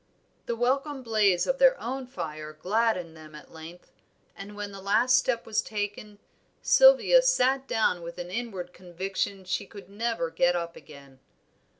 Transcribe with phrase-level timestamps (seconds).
[0.47, 3.91] The welcome blaze of their own fire gladdened them at length,
[4.35, 6.17] and when the last step was taken,
[6.63, 11.19] Sylvia sat down with an inward conviction she never could get up again.